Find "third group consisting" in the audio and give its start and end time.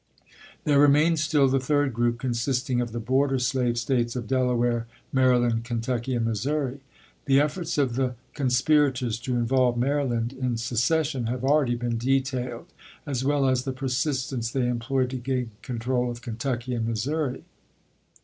1.59-2.81